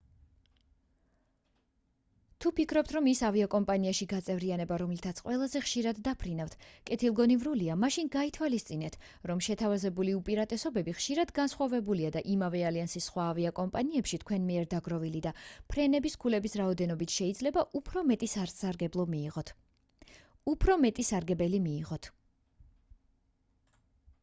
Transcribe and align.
თუ 2.43 2.51
ფიქრობთ 2.59 2.93
რომ 2.95 3.07
იმ 3.09 3.19
ავიაკომპანიაში 3.27 4.05
გაწევრიანება 4.13 4.77
რომლითაც 4.81 5.19
ყველაზე 5.25 5.59
ხშირად 5.65 5.99
დაფრინავთ 6.07 6.55
კეთილგონივრულია 6.91 7.75
მაშინ 7.83 8.09
გაითვალისწინეთ 8.15 8.97
რომ 9.31 9.43
შეთავაზებული 9.49 10.15
უპირატესობები 10.21 10.95
ხშირად 11.01 11.35
განსხვავებულია 11.41 12.11
და 12.17 12.23
იმავე 12.37 12.63
ალიანსის 12.71 13.11
სხვა 13.11 13.27
ავიაკომპანიაში 13.35 14.21
თქვენ 14.25 14.49
მიერ 14.49 14.67
დაგროვილი 14.73 15.23
და 15.29 15.35
ფრენების 15.75 16.19
ქულების 16.25 16.59
რაოდენობით 16.63 17.19
შეიძლება 17.19 17.67
უფრო 17.83 18.05
მეტი 20.87 21.09
სარგებელი 21.13 21.63
მიიღოთ 21.69 22.11